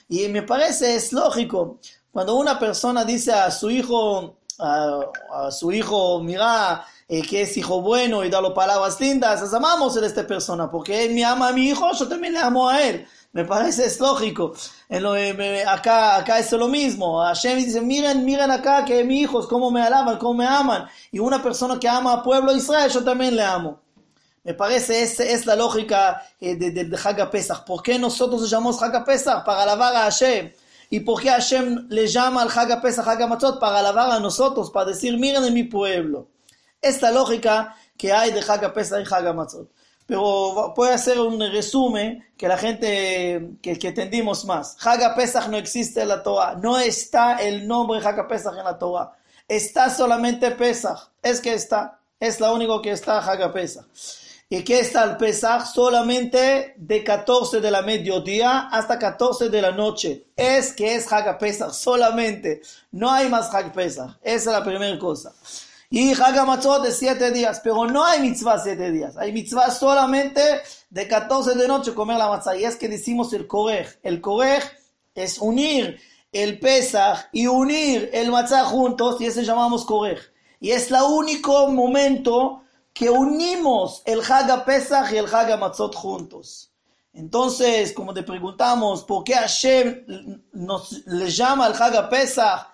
Y 0.08 0.28
me 0.28 0.44
parece, 0.44 0.96
es 0.96 1.14
lógico, 1.14 1.80
cuando 2.16 2.36
una 2.36 2.58
persona 2.58 3.04
dice 3.04 3.34
a 3.34 3.52
su 3.52 3.70
hijo, 3.70 4.38
a, 4.58 5.52
su 5.52 5.70
hijo, 5.74 6.22
mira, 6.22 6.86
eh, 7.10 7.22
que 7.22 7.42
es 7.42 7.58
hijo 7.58 7.82
bueno 7.82 8.24
y 8.24 8.30
da 8.30 8.42
las 8.42 8.54
palabras 8.54 9.02
lindas, 9.02 9.42
les 9.42 9.54
amamos 9.54 9.98
a 9.98 10.06
esta 10.06 10.26
persona, 10.26 10.72
porque 10.72 11.04
él 11.04 11.14
me 11.14 11.26
ama 11.26 11.50
a 11.50 11.52
mi 11.52 11.68
hijo, 11.68 11.92
yo 11.92 12.08
también 12.08 12.32
le 12.32 12.40
amo 12.40 12.70
a 12.70 12.82
él. 12.82 13.06
Me 13.34 13.44
parece 13.44 13.86
es 13.86 14.00
lógico. 14.00 14.54
En 14.88 15.04
lo, 15.04 15.18
eh, 15.18 15.66
acá, 15.68 16.16
acá 16.16 16.40
es 16.40 16.50
lo 16.54 16.70
mismo. 16.70 17.20
Hashem 17.22 17.58
dice, 17.58 17.82
miren, 17.82 18.24
miren 18.24 18.50
acá 18.50 18.86
que 18.86 19.04
mis 19.04 19.24
hijos, 19.24 19.46
cómo 19.46 19.70
me 19.70 19.82
alaban, 19.82 20.18
cómo 20.18 20.36
me 20.36 20.48
aman. 20.48 20.88
Y 21.12 21.20
una 21.20 21.44
persona 21.44 21.78
que 21.78 21.90
ama 21.90 22.14
al 22.14 22.22
pueblo 22.22 22.54
de 22.54 22.60
Israel, 22.60 22.90
yo 22.90 23.04
también 23.04 23.36
le 23.36 23.44
amo. 23.44 23.82
Me 24.42 24.54
parece, 24.54 25.04
esa 25.04 25.26
es 25.26 25.46
la 25.46 25.58
lógica 25.58 26.22
eh, 26.40 26.56
de, 26.56 26.72
de, 26.72 26.86
de 26.86 27.26
Pesach. 27.30 27.66
¿Por 27.66 27.84
qué 27.84 28.00
nosotros 28.00 28.50
llamamos 28.50 28.82
Haga 28.82 29.04
Pesach? 29.04 29.44
Para 29.44 29.64
alabar 29.64 29.94
a 29.98 30.04
Hashem. 30.04 30.54
¿Y 30.90 31.02
por 31.02 31.22
qué 31.22 31.30
Hashem 31.30 31.88
le 31.90 32.08
llama 32.08 32.42
al 32.42 32.50
Haga 32.50 32.82
Pesach, 32.82 33.08
Haga 33.08 33.28
Matzot? 33.28 33.60
Para 33.60 33.80
alabar 33.80 34.12
a 34.12 34.20
nosotros, 34.20 34.72
para 34.72 34.92
decir, 34.92 35.18
miren 35.18 35.44
en 35.44 35.54
mi 35.54 35.64
pueblo. 35.64 36.30
Esta 36.82 37.12
lógica 37.12 37.76
que 37.98 38.14
hay 38.14 38.32
de 38.32 38.42
Haga 38.42 38.74
Pesach 38.74 39.06
y 39.06 39.14
Haga 39.14 39.34
Matzot. 39.34 39.70
Pero 40.06 40.74
puede 40.76 40.94
hacer 40.94 41.20
un 41.20 41.40
resumen 41.40 42.24
que 42.38 42.48
la 42.48 42.58
gente, 42.58 43.58
que, 43.62 43.80
que 43.80 43.88
entendimos 43.88 44.46
más. 44.46 44.78
Haga 44.86 45.16
Pesach 45.16 45.48
no 45.48 45.58
existe 45.58 46.02
en 46.02 46.10
la 46.10 46.22
Torah. 46.22 46.56
No 46.56 46.78
está 46.78 47.38
el 47.38 47.68
nombre 47.68 48.00
Haga 48.00 48.28
Pesach 48.28 48.56
en 48.56 48.66
la 48.66 48.78
Torah. 48.78 49.14
Está 49.48 49.90
solamente 49.90 50.52
Pesach. 50.52 51.10
Es 51.24 51.42
que 51.42 51.54
está. 51.54 52.00
Es 52.20 52.40
la 52.40 52.52
única 52.54 52.82
que 52.84 52.92
está 52.92 53.18
Haga 53.18 53.52
Pesach. 53.52 53.86
¿Y 54.48 54.64
qué 54.64 54.80
está 54.80 55.04
el 55.06 55.18
Pesach? 55.18 55.66
Solamente 55.66 56.76
de 56.78 57.04
14 57.04 57.62
de 57.62 57.72
la 57.72 57.82
mediodía 57.82 58.70
hasta 58.72 59.00
14 59.00 59.50
de 59.50 59.62
la 59.62 59.72
noche. 59.72 60.28
Es 60.36 60.72
que 60.72 60.94
es 60.94 61.12
Hag 61.12 61.40
Pesach, 61.40 61.72
solamente. 61.72 62.62
No 62.92 63.12
hay 63.12 63.28
más 63.28 63.52
Hag 63.52 63.74
Pesach. 63.74 64.18
Esa 64.22 64.52
es 64.52 64.58
la 64.58 64.64
primera 64.64 65.00
cosa. 65.00 65.34
Y 65.90 66.14
Hag 66.14 66.46
Matzot 66.46 66.84
de 66.84 66.92
7 66.92 67.32
días, 67.32 67.60
pero 67.64 67.88
no 67.88 68.06
hay 68.06 68.20
mitzvah 68.20 68.60
7 68.60 68.92
días. 68.92 69.18
Hay 69.18 69.32
mitzvah 69.32 69.72
solamente 69.72 70.42
de 70.92 71.08
14 71.08 71.56
de 71.56 71.68
noche 71.68 71.96
comer 71.96 72.18
la 72.18 72.28
matzah. 72.28 72.56
Y 72.56 72.66
es 72.66 72.76
que 72.76 72.88
decimos 72.88 73.34
el 73.34 73.48
Korej. 73.48 73.98
El 74.04 74.22
Korej 74.22 74.64
es 75.16 75.40
unir 75.40 76.00
el 76.32 76.60
Pesach 76.60 77.30
y 77.32 77.48
unir 77.48 78.12
el 78.14 78.30
matzah 78.30 78.66
juntos, 78.66 79.20
y 79.22 79.26
ese 79.26 79.44
llamamos 79.44 79.86
Korej. 79.86 80.20
Y 80.60 80.70
es 80.70 80.92
el 80.92 81.02
único 81.02 81.68
momento 81.70 82.62
que 82.96 83.10
unimos 83.10 84.02
el 84.06 84.22
Haga 84.22 84.64
Pesach 84.64 85.12
y 85.12 85.18
el 85.18 85.26
Haga 85.26 85.58
Matzot 85.58 85.94
juntos. 85.94 86.72
Entonces, 87.12 87.92
como 87.92 88.14
te 88.14 88.24
preguntamos, 88.24 89.04
¿por 89.04 89.26
qué 89.26 89.34
Hashem 89.34 90.42
nos, 90.54 91.06
le 91.06 91.30
llama 91.30 91.66
al 91.66 91.74
Haga 91.74 92.10
Pesach 92.10 92.68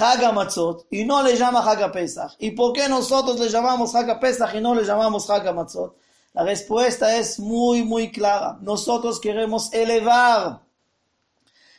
Haga 0.00 0.32
Matzot 0.32 0.88
y 0.90 1.04
no 1.04 1.22
le 1.22 1.36
llama 1.36 1.60
Haga 1.60 1.92
Pesach? 1.92 2.32
¿Y 2.40 2.50
por 2.50 2.72
qué 2.72 2.88
nosotros 2.88 3.38
le 3.38 3.48
llamamos 3.48 3.94
Haga 3.94 4.18
Pesach 4.18 4.52
y 4.56 4.60
no 4.60 4.74
le 4.74 4.82
llamamos 4.82 5.30
Haga 5.30 5.52
Matzot? 5.52 5.96
La 6.32 6.42
respuesta 6.42 7.16
es 7.16 7.38
muy, 7.38 7.84
muy 7.84 8.10
clara. 8.10 8.58
Nosotros 8.60 9.20
queremos 9.20 9.72
elevar. 9.72 10.60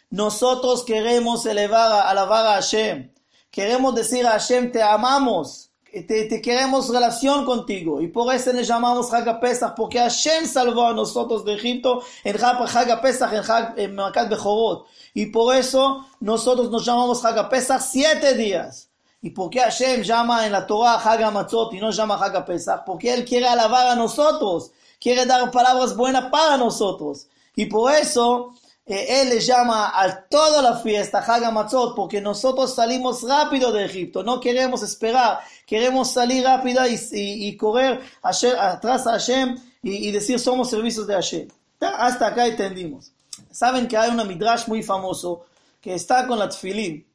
Nosotros 0.09 0.85
queremos 0.85 1.45
elevar, 1.45 2.07
alabar 2.07 2.47
a 2.47 2.53
Hashem. 2.53 3.11
Queremos 3.51 3.93
decir 3.93 4.25
a 4.25 4.31
Hashem, 4.31 4.71
te 4.71 4.81
amamos 4.81 5.68
te, 5.91 6.41
queremos 6.41 6.89
relación 6.89 7.45
contigo. 7.45 8.01
Y 8.01 8.07
por 8.07 8.33
eso 8.33 8.53
le 8.53 8.63
llamamos 8.63 9.13
Haga 9.13 9.39
Pesach, 9.39 9.73
porque 9.75 9.99
Hashem 9.99 10.45
salvó 10.45 10.87
a 10.87 10.93
nosotros 10.93 11.43
de 11.45 11.55
Egipto 11.55 12.03
en 12.23 12.37
Haga 12.41 13.01
Pesach, 13.01 13.31
en, 13.77 13.95
Makat 13.95 14.29
Bechorot. 14.29 14.85
Y 15.13 15.27
por 15.27 15.55
eso 15.55 16.05
nosotros 16.19 16.69
nos 16.69 16.85
llamamos 16.85 17.23
Haga 17.25 17.49
Pesach 17.49 17.81
siete 17.81 18.35
días. 18.35 18.89
¿Y 19.21 19.31
por 19.31 19.49
qué 19.49 19.59
Hashem 19.59 20.01
llama 20.01 20.45
en 20.45 20.53
la 20.53 20.65
Torah 20.65 20.95
Haga 20.95 21.29
Matzot 21.29 21.73
y 21.73 21.79
no 21.79 21.91
llama 21.91 22.15
Haga 22.15 22.45
Pesach? 22.45 22.83
Porque 22.85 23.13
Él 23.13 23.25
quiere 23.25 23.47
alabar 23.47 23.87
a 23.87 23.95
nosotros, 23.95 24.71
quiere 24.99 25.25
dar 25.25 25.51
palabras 25.51 25.95
buenas 25.95 26.31
para 26.31 26.55
nosotros. 26.55 27.27
Y 27.55 27.65
por 27.65 27.91
eso 27.91 28.53
él 28.89 29.29
le 29.29 29.39
llama 29.39 29.91
a 29.93 30.23
toda 30.23 30.63
la 30.63 30.77
fiesta 30.77 31.19
Hagamatzot 31.19 31.95
porque 31.95 32.19
nosotros 32.19 32.73
salimos 32.73 33.21
rápido 33.21 33.71
de 33.71 33.85
Egipto, 33.85 34.23
no 34.23 34.39
queremos 34.39 34.81
esperar, 34.81 35.41
queremos 35.67 36.11
salir 36.11 36.43
rápido 36.43 36.81
y, 36.87 37.55
correr 37.55 38.01
atrás 38.23 39.05
a 39.05 39.11
Hashem 39.11 39.59
y, 39.83 40.11
decir 40.11 40.39
somos 40.39 40.71
servicios 40.71 41.05
de 41.05 41.13
Hashem. 41.13 41.47
Hasta 41.79 42.27
acá 42.27 42.47
entendimos. 42.47 43.11
Saben 43.51 43.87
que 43.87 43.95
hay 43.95 44.09
una 44.09 44.23
midrash 44.23 44.67
muy 44.67 44.81
famoso 44.81 45.45
que 45.79 45.93
está 45.93 46.25
con 46.25 46.39
la 46.39 46.49
tfilin. 46.49 47.05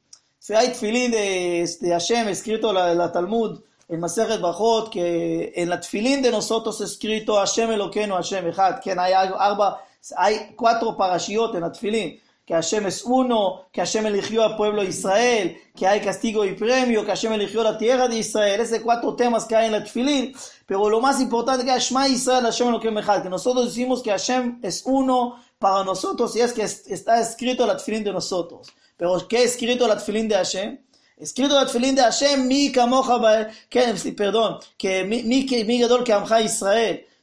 Hay 0.55 0.69
tfilin 0.69 1.11
de, 1.11 1.69
de 1.81 1.89
Hashem 1.89 2.29
escrito 2.29 2.69
en 2.69 2.75
la, 2.75 2.93
la 2.93 3.11
Talmud, 3.11 3.59
en 3.89 3.99
Maseret 3.99 4.39
Bajot, 4.39 4.89
que 4.89 5.51
en 5.55 5.69
la 5.69 5.79
tfilin 5.81 6.21
de 6.21 6.31
nosotros 6.31 6.79
escrito 6.79 7.35
Hashem 7.35 7.71
Eloqueno, 7.73 8.15
Hashem 8.15 8.47
Echad, 8.47 8.79
que 8.79 8.91
hay 8.91 9.11
arba 9.13 9.81
hay 10.17 10.53
cuatro 10.55 10.95
parashiot 10.95 11.55
en 11.55 11.63
Atfilín, 11.63 12.19
que 12.45 12.53
Hashem 12.53 12.85
es 12.85 13.03
uno, 13.03 13.65
que 13.71 13.81
Hashem 13.81 14.05
eligió 14.05 14.43
al 14.43 14.55
pueblo 14.55 14.83
de 14.83 14.89
Israel, 14.89 15.57
que 15.75 15.87
hay 15.87 15.99
castigo 15.99 16.45
y 16.45 16.53
premio, 16.53 17.03
que 17.03 17.11
Hashem 17.11 17.33
eligió 17.33 17.63
la 17.63 17.77
tierra 17.77 18.07
de 18.07 18.19
Israel, 18.19 18.61
esos 18.61 18.79
cuatro 18.79 19.15
temas 19.15 19.45
que 19.45 19.55
hay 19.55 19.67
en 19.67 19.75
Atfilín, 19.75 20.35
pero 20.65 20.87
lo 20.89 21.01
más 21.01 21.19
importante 21.19 21.65
que 21.65 21.71
Hashem 21.71 21.97
Israel, 22.11 22.43
Hashem 22.43 22.69
lo 22.69 22.79
que 22.79 22.93
que 22.93 23.29
nosotros 23.29 23.65
decimos 23.65 24.03
que 24.03 24.11
Hashem 24.11 24.59
es 24.61 24.83
uno 24.85 25.39
para 25.57 25.83
nosotros 25.83 26.35
y 26.35 26.41
es 26.41 26.53
que 26.53 26.61
está 26.61 27.19
escrito 27.19 27.63
el 27.63 27.71
Atfilín 27.71 28.03
de 28.03 28.13
nosotros. 28.13 28.67
Pero 28.97 29.27
¿qué 29.27 29.43
es 29.43 29.51
escrito 29.51 29.85
el 29.85 29.91
Atfilín 29.91 30.27
de 30.27 30.35
Hashem? 30.35 30.79
Escrito 31.17 31.57
el 31.57 31.65
Atfilín 31.65 31.95
de 31.95 32.03
Hashem, 32.03 32.47
mi 32.47 32.71
kamoja, 32.71 33.49
que, 33.69 33.81
perdón, 34.15 34.59
que 34.77 35.03
mi, 35.03 35.45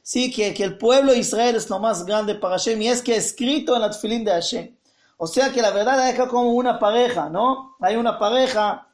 sí, 0.03 0.31
que, 0.31 0.53
que, 0.53 0.63
el 0.63 0.77
pueblo 0.77 1.13
de 1.13 1.19
Israel 1.19 1.55
es 1.55 1.69
lo 1.69 1.79
más 1.79 2.05
grande 2.05 2.35
para 2.35 2.57
Hashem 2.57 2.79
y 2.81 2.89
es 2.89 3.01
que 3.01 3.15
escrito 3.15 3.75
en 3.75 3.81
la 3.81 3.89
tefilín 3.89 4.23
de 4.23 4.31
Hashem. 4.31 4.75
O 5.17 5.25
sea 5.25 5.51
que 5.51 5.61
la 5.61 5.71
verdad 5.71 6.09
es 6.09 6.15
que 6.19 6.27
como 6.27 6.53
una 6.53 6.77
pareja, 6.77 7.29
¿no? 7.29 7.75
Hay 7.79 7.95
una 7.95 8.19
pareja 8.19 8.87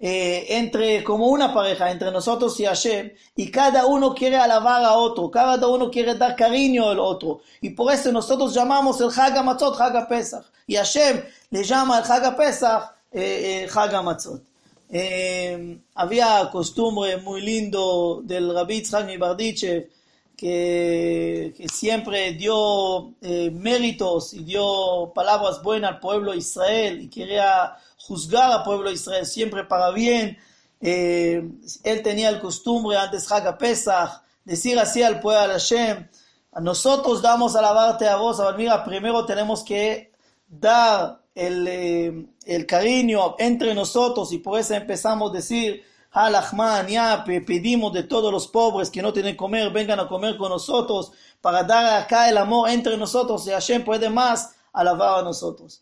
eh, 0.00 0.46
entre, 0.50 1.04
como 1.04 1.26
una 1.26 1.52
pareja 1.52 1.90
entre 1.90 2.10
nosotros 2.10 2.58
y 2.60 2.64
Hashem, 2.64 3.12
y 3.36 3.50
cada 3.50 3.86
uno 3.86 4.14
quiere 4.14 4.36
alabar 4.36 4.84
a 4.84 4.94
otro, 4.94 5.30
cada 5.30 5.66
uno 5.66 5.90
quiere 5.90 6.14
dar 6.14 6.36
cariño 6.36 6.88
al 6.88 7.00
otro, 7.00 7.40
y 7.60 7.70
por 7.70 7.92
eso 7.92 8.12
nosotros 8.12 8.54
llamamos 8.54 9.00
el 9.00 9.10
Haga 9.14 9.42
Matzot 9.42 9.80
Haga 9.80 10.06
Pesach, 10.06 10.44
y 10.66 10.76
Hashem 10.76 11.22
le 11.50 11.64
llama 11.64 11.98
el 11.98 12.10
Haga 12.10 12.36
Pesach 12.36 12.94
eh, 13.10 13.68
eh, 13.68 14.02
Matzot. 14.02 14.42
Eh, 14.90 15.78
había 15.94 16.48
costumbre 16.50 17.18
muy 17.18 17.42
lindo 17.42 18.22
del 18.24 18.54
Rabbi 18.54 18.76
Yitzhak 18.76 19.18
Bardichev, 19.18 19.90
que, 20.38 21.66
siempre 21.70 22.32
dio 22.32 23.12
eh, 23.20 23.50
méritos 23.50 24.32
y 24.32 24.44
dio 24.44 25.12
palabras 25.12 25.60
buenas 25.62 25.94
al 25.94 26.00
pueblo 26.00 26.30
de 26.30 26.38
Israel 26.38 27.02
y 27.02 27.08
quería 27.08 27.76
juzgar 27.96 28.52
al 28.52 28.62
pueblo 28.62 28.88
de 28.88 28.94
Israel 28.94 29.26
siempre 29.26 29.64
para 29.64 29.90
bien. 29.90 30.38
Eh, 30.80 31.42
él 31.82 32.02
tenía 32.02 32.28
el 32.28 32.40
costumbre 32.40 32.96
antes 32.96 33.30
Haga 33.32 33.58
Pesach 33.58 34.22
decir 34.44 34.78
así 34.78 35.02
al 35.02 35.18
pueblo 35.18 35.48
de 35.48 35.54
Hashem, 35.54 36.08
a 36.52 36.60
nosotros 36.60 37.20
damos 37.20 37.56
alabarte 37.56 38.06
a 38.06 38.16
vos, 38.16 38.38
a 38.38 38.52
mira, 38.52 38.84
primero 38.84 39.26
tenemos 39.26 39.64
que 39.64 40.12
dar 40.46 41.20
el, 41.34 41.66
eh, 41.66 42.26
el 42.46 42.64
cariño 42.64 43.34
entre 43.40 43.74
nosotros 43.74 44.32
y 44.32 44.38
por 44.38 44.58
eso 44.60 44.74
empezamos 44.74 45.32
a 45.32 45.34
decir 45.34 45.82
Halachman, 46.18 46.88
ya 46.88 47.24
pedimos 47.24 47.92
de 47.92 48.02
todos 48.02 48.32
los 48.32 48.48
pobres 48.48 48.90
que 48.90 49.00
no 49.00 49.12
tienen 49.12 49.36
comer, 49.36 49.70
vengan 49.70 50.00
a 50.00 50.08
comer 50.08 50.36
con 50.36 50.50
nosotros 50.50 51.12
para 51.40 51.62
dar 51.62 52.02
acá 52.02 52.28
el 52.28 52.36
amor 52.36 52.70
entre 52.70 52.96
nosotros 52.96 53.46
y 53.46 53.50
Hashem 53.50 53.84
puede 53.84 54.10
más 54.10 54.56
alabar 54.72 55.20
a 55.20 55.22
nosotros. 55.22 55.80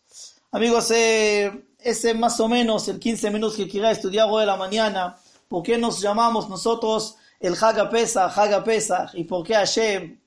Amigos, 0.51 0.91
eh, 0.91 1.65
ese 1.79 2.13
más 2.13 2.39
o 2.39 2.47
menos 2.47 2.87
el 2.87 2.99
15 2.99 3.31
minutos 3.31 3.57
que 3.57 3.67
quiera 3.67 3.89
estudiar 3.89 4.27
hoy 4.29 4.41
de 4.41 4.45
la 4.45 4.57
mañana. 4.57 5.17
¿Por 5.47 5.63
qué 5.63 5.75
nos 5.75 5.99
llamamos 6.01 6.47
nosotros 6.47 7.15
el 7.39 7.55
Haga 7.59 7.89
Pesach, 7.89 8.37
Haga 8.37 8.63
Pesach? 8.63 9.15
¿Y 9.15 9.23
por 9.23 9.43
qué 9.43 9.55
Hashem 9.55 10.19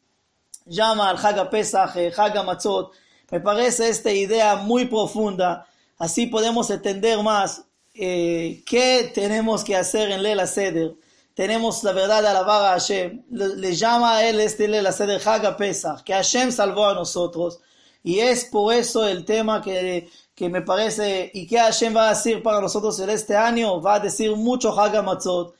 llama 0.67 1.09
al 1.09 1.25
Haga 1.25 1.49
Pesach, 1.49 1.95
eh, 1.95 2.13
Haga 2.17 2.43
Matzot? 2.43 2.91
Me 3.31 3.39
parece 3.39 3.89
esta 3.89 4.11
idea 4.11 4.57
muy 4.57 4.87
profunda. 4.87 5.69
Así 5.99 6.27
podemos 6.27 6.69
entender 6.71 7.23
más 7.23 7.65
eh, 8.03 8.63
¿qué 8.65 9.11
tenemos 9.15 9.63
que 9.63 9.77
hacer 9.77 10.11
en 10.11 10.23
Lela 10.23 10.47
Seder? 10.47 10.95
Tenemos 11.35 11.85
la 11.85 11.93
verdad 11.93 12.23
de 12.23 12.29
alabar 12.29 12.65
a 12.65 12.71
Hashem. 12.71 13.25
Le, 13.31 13.75
llama 13.75 14.17
a 14.17 14.29
él 14.29 14.41
este 14.41 14.67
Lela 14.67 14.91
Seder 14.91 15.21
Haga 15.23 15.55
Pesach, 15.55 16.03
que 16.03 16.15
Hashem 16.15 16.51
salvó 16.51 16.87
a 16.87 16.95
nosotros. 16.95 17.61
Y 18.03 18.21
es 18.21 18.47
por 18.47 18.73
eso 18.73 19.07
el 19.07 19.27
tema 19.27 19.61
que, 19.61 20.09
que 20.35 20.49
me 20.49 20.63
parece, 20.63 21.31
y 21.35 21.47
que 21.47 21.59
Hashem 21.59 21.95
va 21.95 22.07
a 22.07 22.15
decir 22.15 22.43
para 22.43 22.63
nosotros 22.63 22.99
en 23.01 23.11
este 23.11 23.37
año, 23.37 23.83
va 23.83 23.97
a 23.97 24.01
decir 24.01 24.35
mucho 24.35 24.73
Haga 24.81 25.03
Matzot, 25.03 25.55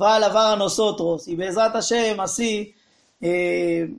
va 0.00 0.12
a 0.12 0.16
alabar 0.16 0.52
a 0.52 0.56
nosotros. 0.56 1.26
Y 1.28 1.34
Bezat 1.34 1.72
Hashem, 1.72 2.20
así, 2.20 2.74
eh, 3.22 3.90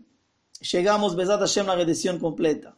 llegamos 0.62 1.16
Bezat 1.16 1.40
Hashem 1.40 1.66
la 1.66 1.76
redención 1.76 2.20
completa. 2.20 2.76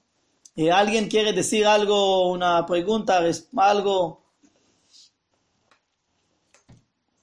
Eh, 0.55 0.71
¿Alguien 0.71 1.09
quiere 1.09 1.33
decir 1.33 1.67
algo, 1.67 2.29
una 2.31 2.65
pregunta, 2.65 3.21
algo? 3.57 4.28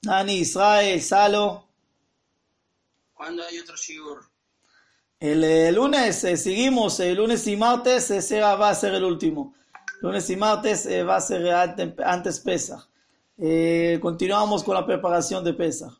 Nani, 0.07 0.39
Israel, 0.39 1.01
Salo. 1.01 1.65
¿Cuándo 3.13 3.43
hay 3.43 3.59
otro 3.59 3.75
shiur? 3.75 4.23
El, 5.19 5.75
lunes 5.75 6.23
eh, 6.23 6.37
seguimos, 6.37 7.01
el 7.01 7.17
lunes 7.17 7.45
y 7.45 7.57
martes 7.57 8.09
ese 8.09 8.39
va 8.39 8.69
a 8.69 8.73
ser 8.73 8.93
el 8.93 9.03
último. 9.03 9.53
Lunes 9.99 10.29
y 10.29 10.37
martes 10.37 10.85
eh, 10.85 11.03
va 11.03 11.17
a 11.17 11.21
ser 11.21 11.49
antes, 11.49 11.93
antes 12.05 12.39
Pesach. 12.39 12.87
Eh, 13.37 13.99
continuamos 14.01 14.63
con 14.63 14.75
la 14.75 14.85
preparación 14.85 15.43
de 15.43 15.53
Pesach. 15.53 15.91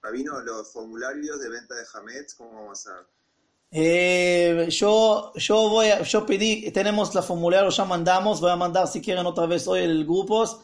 Rabino, 0.00 0.40
los 0.40 0.72
formularios 0.72 1.40
de 1.40 1.48
venta 1.48 1.74
de 1.74 1.82
Hametz, 1.92 2.34
¿cómo 2.36 2.54
vamos 2.54 2.86
a 2.86 2.90
hacer? 2.92 4.68
yo, 4.68 5.32
yo 5.34 5.68
voy 5.70 5.88
yo 6.04 6.24
pedí, 6.24 6.70
tenemos 6.70 7.12
la 7.16 7.22
formulario, 7.22 7.68
ya 7.70 7.84
mandamos, 7.84 8.40
voy 8.40 8.50
a 8.50 8.56
mandar 8.56 8.86
si 8.86 9.00
quieren 9.00 9.26
otra 9.26 9.46
vez 9.46 9.66
hoy 9.66 9.80
el 9.80 10.04
grupos 10.04 10.60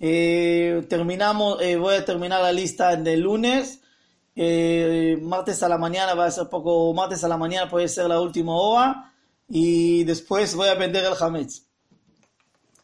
eh, 0.00 0.84
terminamos, 0.88 1.62
eh, 1.62 1.76
voy 1.76 1.94
a 1.94 2.04
terminar 2.04 2.42
la 2.42 2.52
lista 2.52 2.92
el 2.92 3.20
lunes. 3.20 3.80
Eh, 4.34 5.18
martes 5.22 5.62
a 5.62 5.68
la 5.68 5.78
mañana 5.78 6.14
va 6.14 6.26
a 6.26 6.30
ser 6.30 6.48
poco, 6.48 6.92
martes 6.94 7.22
a 7.22 7.28
la 7.28 7.36
mañana 7.36 7.70
puede 7.70 7.88
ser 7.88 8.06
la 8.06 8.20
última 8.20 8.56
hora. 8.56 9.12
Y 9.48 10.04
después 10.04 10.54
voy 10.54 10.68
a 10.68 10.74
vender 10.74 11.04
el 11.04 11.14
Hametz. 11.20 11.66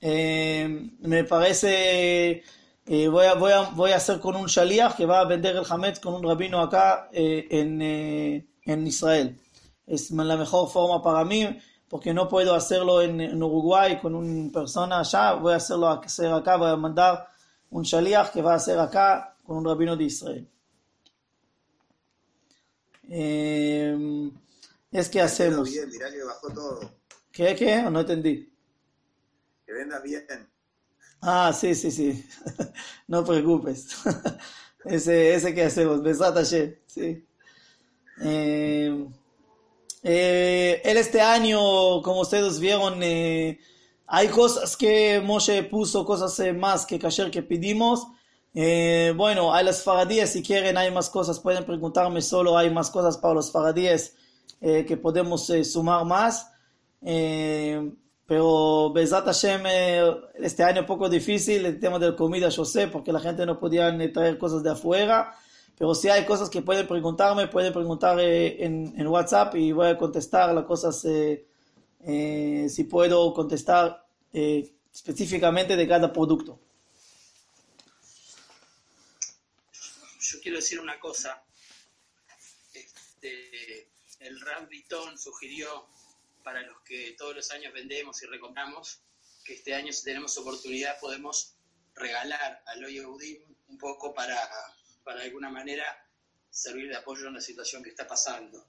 me 0.00 1.24
parece 1.24 2.44
eh, 2.88 3.08
voy, 3.08 3.26
a, 3.26 3.34
voy, 3.34 3.50
a, 3.50 3.62
voy 3.70 3.90
a 3.90 3.96
hacer 3.96 4.20
con 4.20 4.36
un 4.36 4.46
shaliach 4.46 4.94
que 4.94 5.06
va 5.06 5.20
a 5.20 5.24
vender 5.24 5.56
el 5.56 5.64
hametz 5.68 5.98
con 5.98 6.14
un 6.14 6.22
rabino 6.22 6.60
acá 6.60 7.08
eh, 7.12 7.48
en, 7.50 7.82
eh, 7.82 8.46
en 8.64 8.86
Israel. 8.86 9.40
Es 9.86 10.12
la 10.12 10.36
mejor 10.36 10.70
forma 10.70 11.02
para 11.02 11.24
mí 11.24 11.48
porque 11.88 12.12
no 12.12 12.28
puedo 12.28 12.54
hacerlo 12.54 13.02
en, 13.02 13.20
en 13.20 13.42
Uruguay 13.42 13.98
con 14.00 14.14
una 14.14 14.50
persona 14.52 15.00
allá. 15.00 15.34
Voy 15.34 15.52
a 15.52 15.56
hacerlo 15.56 15.88
hacer 15.88 16.32
acá, 16.32 16.56
voy 16.56 16.70
a 16.70 16.76
mandar 16.76 17.28
un 17.70 17.82
shaliach 17.82 18.32
que 18.32 18.42
va 18.42 18.52
a 18.52 18.56
hacer 18.56 18.78
acá 18.78 19.36
con 19.44 19.58
un 19.58 19.64
rabino 19.64 19.96
de 19.96 20.04
Israel. 20.04 20.48
Eh, 23.08 24.30
es 24.90 25.08
que 25.08 25.20
hacemos. 25.20 25.70
bien, 25.70 25.88
mirá 25.88 26.10
que 26.10 26.24
bajó 26.24 26.48
todo. 26.52 26.80
¿Qué? 27.30 27.54
¿Qué? 27.54 27.82
No 27.82 28.00
entendí. 28.00 28.52
Que 29.64 29.72
vendas 29.72 30.02
bien. 30.02 30.26
Ah, 31.20 31.52
sí, 31.52 31.74
sí, 31.74 31.90
sí. 31.90 32.28
No 33.08 33.24
preocupes. 33.24 33.88
Ese, 34.84 35.34
ese 35.34 35.52
que 35.52 35.64
hacemos, 35.64 36.00
Besat 36.00 36.36
Hashem, 36.36 36.76
sí. 36.86 37.26
Eh, 38.20 39.08
eh, 40.08 40.82
él 40.84 40.96
este 40.98 41.20
año, 41.20 42.00
como 42.02 42.20
ustedes 42.20 42.60
vieron, 42.60 43.02
eh, 43.02 43.58
hay 44.06 44.28
cosas 44.28 44.76
que 44.76 45.20
Moshe 45.20 45.64
puso, 45.64 46.04
cosas 46.04 46.38
eh, 46.38 46.52
más 46.52 46.86
que 46.86 47.00
ayer 47.02 47.28
que 47.28 47.42
pedimos. 47.42 48.06
Eh, 48.54 49.12
bueno, 49.16 49.52
hay 49.52 49.64
las 49.64 49.82
faradíes, 49.82 50.30
si 50.30 50.44
quieren 50.44 50.76
hay 50.76 50.92
más 50.92 51.10
cosas, 51.10 51.40
pueden 51.40 51.64
preguntarme 51.64 52.22
solo, 52.22 52.56
hay 52.56 52.70
más 52.70 52.88
cosas 52.90 53.18
para 53.18 53.34
los 53.34 53.50
faradíes 53.50 54.14
eh, 54.60 54.84
que 54.86 54.96
podemos 54.96 55.50
eh, 55.50 55.64
sumar 55.64 56.04
más. 56.04 56.52
Pero 58.28 58.92
Bezat 58.92 59.24
Hashem, 59.24 59.62
este 60.36 60.62
año 60.62 60.82
un 60.82 60.86
poco 60.86 61.08
difícil, 61.08 61.66
el 61.66 61.80
tema 61.80 61.98
de 61.98 62.10
la 62.10 62.16
comida, 62.16 62.48
yo 62.48 62.64
sé, 62.64 62.86
porque 62.86 63.12
la 63.12 63.20
gente 63.20 63.44
no 63.44 63.58
podía 63.58 63.92
traer 64.12 64.38
cosas 64.38 64.62
de 64.62 64.70
afuera. 64.70 65.34
Pero 65.78 65.94
si 65.94 66.08
hay 66.08 66.24
cosas 66.24 66.48
que 66.48 66.62
pueden 66.62 66.86
preguntarme, 66.86 67.48
pueden 67.48 67.72
preguntar 67.72 68.18
eh, 68.20 68.64
en, 68.64 69.06
WhatsApp 69.06 69.54
y 69.56 69.72
voy 69.72 69.88
a 69.88 69.98
contestar 69.98 70.54
las 70.54 70.64
cosas, 70.64 71.04
eh, 71.04 71.46
eh, 72.00 72.66
si 72.70 72.84
puedo 72.84 73.34
contestar 73.34 74.06
eh, 74.32 74.72
específicamente 74.92 75.76
de 75.76 75.88
cada 75.88 76.12
producto. 76.12 76.58
Yo 80.20 80.40
quiero 80.40 80.56
decir 80.58 80.80
una 80.80 80.98
cosa. 80.98 81.42
Este, 82.72 83.88
el 84.20 84.40
Ram 84.40 84.68
Vitón 84.68 85.18
sugirió 85.18 85.88
para 86.42 86.62
los 86.62 86.80
que 86.82 87.14
todos 87.18 87.34
los 87.34 87.50
años 87.50 87.72
vendemos 87.74 88.22
y 88.22 88.26
recompramos 88.26 89.00
que 89.44 89.54
este 89.54 89.74
año 89.74 89.92
si 89.92 90.04
tenemos 90.04 90.38
oportunidad 90.38 90.98
podemos 91.00 91.54
regalar 91.94 92.62
al 92.66 92.84
Udim 92.84 93.42
un 93.68 93.78
poco 93.78 94.14
para, 94.14 94.38
para 95.06 95.22
alguna 95.22 95.48
manera 95.48 95.84
servir 96.50 96.88
de 96.88 96.96
apoyo 96.96 97.28
en 97.28 97.34
la 97.34 97.40
situación 97.40 97.80
que 97.80 97.90
está 97.90 98.08
pasando. 98.08 98.66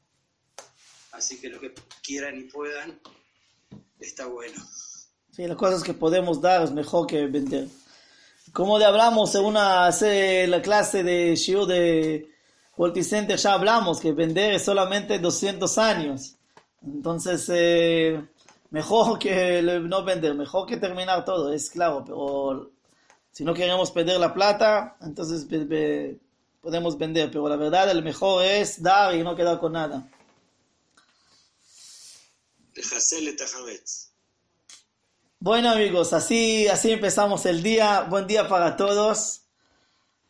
Así 1.13 1.41
que 1.41 1.49
lo 1.49 1.59
que 1.59 1.73
quieran 2.03 2.37
y 2.37 2.43
puedan 2.43 2.99
está 3.99 4.27
bueno. 4.27 4.63
Sí, 5.31 5.47
las 5.47 5.57
cosas 5.57 5.81
que 5.81 5.95
podemos 5.95 6.39
dar 6.39 6.61
es 6.61 6.71
mejor 6.71 7.07
que 7.07 7.25
vender. 7.25 7.67
Como 8.53 8.77
le 8.77 8.85
hablamos 8.85 9.33
en 9.33 9.45
una 9.45 9.87
hace 9.87 10.45
la 10.45 10.61
clase 10.61 11.01
de 11.01 11.35
Shiur 11.35 11.65
de 11.65 12.29
Multicenter, 12.77 13.37
ya 13.37 13.53
hablamos 13.53 13.99
que 13.99 14.11
vender 14.11 14.53
es 14.53 14.63
solamente 14.63 15.17
200 15.17 15.75
años. 15.79 16.35
Entonces, 16.85 17.49
eh, 17.49 18.23
mejor 18.69 19.17
que 19.17 19.63
no 19.63 20.03
vender, 20.03 20.35
mejor 20.35 20.67
que 20.67 20.77
terminar 20.77 21.25
todo, 21.25 21.51
es 21.51 21.71
claro, 21.71 22.03
pero 22.05 22.71
si 23.31 23.43
no 23.43 23.55
queremos 23.55 23.89
perder 23.89 24.19
la 24.19 24.35
plata, 24.35 24.97
entonces 25.01 25.47
podemos 26.67 26.97
vender, 26.97 27.31
pero 27.31 27.47
la 27.47 27.55
verdad 27.55 27.89
el 27.89 28.03
mejor 28.03 28.43
es 28.43 28.83
dar 28.83 29.15
y 29.15 29.23
no 29.23 29.37
quedar 29.37 29.57
con 29.57 29.71
nada. 29.71 30.05
Bueno 35.39 35.69
amigos, 35.71 36.11
así, 36.11 36.67
así 36.67 36.91
empezamos 36.91 37.45
el 37.45 37.63
día. 37.63 38.01
Buen 38.09 38.27
día 38.27 38.49
para 38.49 38.75
todos. 38.75 39.43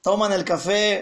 Toman 0.03 0.31
el 0.31 0.45
café. 0.45 0.95